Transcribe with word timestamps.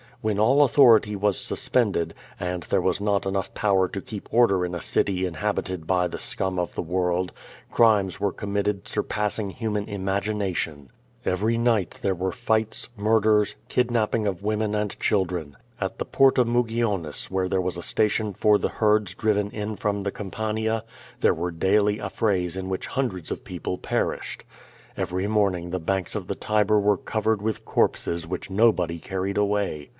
When 0.21 0.37
all 0.37 0.61
au 0.61 0.67
thority 0.67 1.15
was 1.15 1.37
suspended, 1.39 2.13
and 2.39 2.61
there 2.63 2.81
was 2.81 3.01
not 3.01 3.25
enough 3.25 3.53
power 3.55 3.87
to 3.87 4.01
keep 4.01 4.31
order 4.31 4.63
in 4.65 4.75
a 4.75 4.81
city 4.81 5.25
inhabited 5.25 5.87
by 5.87 6.07
the 6.07 6.19
scum 6.19 6.59
of 6.59 6.75
the 6.75 6.83
world, 6.83 7.31
crimes 7.71 8.19
were 8.19 8.31
committed 8.33 8.87
surpassing 8.87 9.49
human 9.49 9.87
imagination. 9.87 10.91
Kvery 11.25 11.57
night 11.59 11.99
there 12.01 12.13
were 12.15 12.31
fights, 12.31 12.89
murders, 12.97 13.55
kidnapping 13.67 14.27
of 14.27 14.43
women 14.43 14.75
and 14.75 14.99
children. 14.99 15.55
At 15.79 15.97
the 15.97 16.05
Porta 16.05 16.45
Mugionis 16.45 17.31
where 17.31 17.49
there 17.49 17.61
was 17.61 17.77
a 17.77 17.83
station 17.83 18.33
for 18.33 18.59
the 18.59 18.69
herds 18.69 19.15
driven 19.15 19.49
in 19.49 19.75
from 19.75 20.03
the 20.03 20.11
Campania, 20.11 20.83
there 21.19 21.33
were 21.33 21.51
daily 21.51 21.97
affrays 21.97 22.55
in 22.55 22.69
which 22.69 22.87
hundreds 22.87 23.31
of 23.31 23.43
people 23.43 23.77
perished. 23.79 24.43
Every 24.95 25.27
morning 25.27 25.71
the 25.71 25.79
banks 25.79 26.13
of 26.15 26.27
the 26.27 26.35
Tiber 26.35 26.79
were 26.79 26.97
covered 26.97 27.41
with 27.41 27.65
corpses 27.65 28.27
which 28.27 28.51
nobody 28.51 28.99
carried 28.99 29.37
away. 29.37 29.89